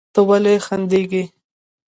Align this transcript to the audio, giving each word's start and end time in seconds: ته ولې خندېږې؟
ته 0.13 0.19
ولې 0.27 0.53
خندېږې؟ 0.65 1.23